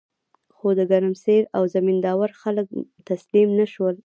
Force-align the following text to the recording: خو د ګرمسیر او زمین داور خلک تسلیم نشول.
خو 0.55 0.67
د 0.79 0.81
ګرمسیر 0.91 1.43
او 1.55 1.63
زمین 1.75 1.97
داور 2.05 2.31
خلک 2.41 2.67
تسلیم 3.09 3.49
نشول. 3.61 3.95